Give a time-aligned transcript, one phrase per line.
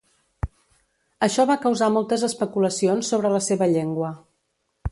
[1.27, 4.11] Això va causar moltes especulacions sobre la seva llengua.